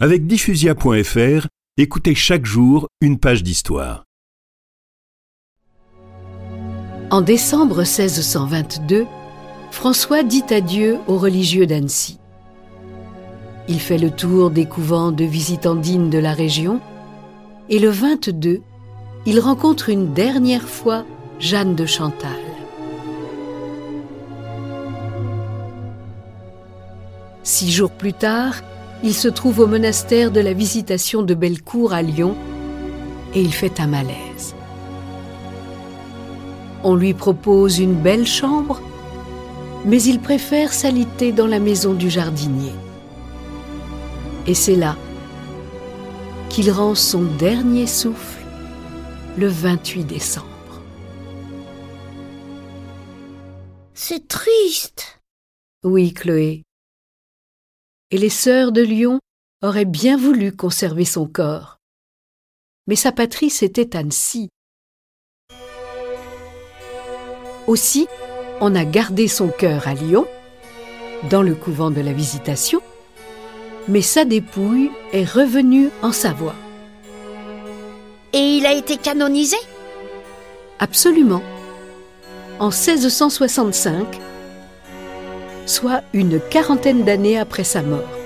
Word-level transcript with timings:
Avec 0.00 0.28
diffusia.fr, 0.28 1.48
écoutez 1.76 2.14
chaque 2.14 2.46
jour 2.46 2.86
une 3.00 3.18
page 3.18 3.42
d'histoire. 3.42 4.04
En 7.10 7.20
décembre 7.20 7.78
1622, 7.78 9.06
François 9.72 10.22
dit 10.22 10.44
adieu 10.50 10.98
aux 11.08 11.18
religieux 11.18 11.66
d'Annecy. 11.66 12.20
Il 13.66 13.80
fait 13.80 13.98
le 13.98 14.12
tour 14.12 14.52
des 14.52 14.66
couvents 14.66 15.10
de 15.10 15.24
visitandines 15.24 16.10
de 16.10 16.18
la 16.18 16.32
région 16.32 16.80
et 17.68 17.80
le 17.80 17.90
22, 17.90 18.60
il 19.26 19.40
rencontre 19.40 19.88
une 19.88 20.14
dernière 20.14 20.68
fois 20.68 21.04
Jeanne 21.40 21.74
de 21.74 21.86
Chantal. 21.86 22.38
Six 27.42 27.72
jours 27.72 27.90
plus 27.90 28.12
tard, 28.12 28.62
il 29.02 29.14
se 29.14 29.28
trouve 29.28 29.60
au 29.60 29.66
monastère 29.66 30.30
de 30.30 30.40
la 30.40 30.52
Visitation 30.52 31.22
de 31.22 31.34
Bellecour 31.34 31.92
à 31.92 32.02
Lyon 32.02 32.36
et 33.34 33.40
il 33.40 33.52
fait 33.52 33.80
un 33.80 33.86
malaise. 33.86 34.54
On 36.82 36.94
lui 36.94 37.14
propose 37.14 37.78
une 37.78 37.94
belle 37.94 38.26
chambre, 38.26 38.80
mais 39.84 40.02
il 40.02 40.20
préfère 40.20 40.72
s'aliter 40.72 41.32
dans 41.32 41.46
la 41.46 41.60
maison 41.60 41.94
du 41.94 42.10
jardinier. 42.10 42.72
Et 44.46 44.54
c'est 44.54 44.76
là 44.76 44.96
qu'il 46.48 46.70
rend 46.70 46.94
son 46.94 47.22
dernier 47.22 47.86
souffle 47.86 48.42
le 49.36 49.48
28 49.48 50.04
décembre. 50.04 50.46
C'est 53.94 54.26
triste. 54.26 55.20
Oui, 55.84 56.12
Chloé. 56.14 56.62
Et 58.10 58.16
les 58.16 58.30
sœurs 58.30 58.72
de 58.72 58.80
Lyon 58.80 59.20
auraient 59.62 59.84
bien 59.84 60.16
voulu 60.16 60.56
conserver 60.56 61.04
son 61.04 61.26
corps. 61.26 61.76
Mais 62.86 62.96
sa 62.96 63.12
patrie, 63.12 63.50
c'était 63.50 63.96
Annecy. 63.96 64.48
Aussi, 67.66 68.08
on 68.62 68.74
a 68.74 68.86
gardé 68.86 69.28
son 69.28 69.48
cœur 69.48 69.86
à 69.86 69.92
Lyon, 69.92 70.26
dans 71.28 71.42
le 71.42 71.54
couvent 71.54 71.90
de 71.90 72.00
la 72.00 72.14
Visitation, 72.14 72.80
mais 73.88 74.00
sa 74.00 74.24
dépouille 74.24 74.90
est 75.12 75.30
revenue 75.30 75.90
en 76.00 76.12
Savoie. 76.12 76.54
Et 78.32 78.56
il 78.56 78.64
a 78.64 78.72
été 78.72 78.96
canonisé? 78.96 79.58
Absolument. 80.78 81.42
En 82.58 82.70
1665, 82.70 84.18
soit 85.68 86.02
une 86.14 86.40
quarantaine 86.40 87.04
d'années 87.04 87.38
après 87.38 87.64
sa 87.64 87.82
mort. 87.82 88.17